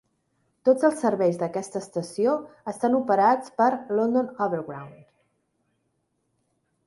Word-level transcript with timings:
Tots 0.67 0.85
els 0.87 0.95
serveis 1.03 1.35
d'aquesta 1.41 1.81
estació 1.85 2.33
estan 2.71 2.97
operats 3.01 3.53
per 3.61 3.69
London 3.99 4.31
Overground. 4.47 5.07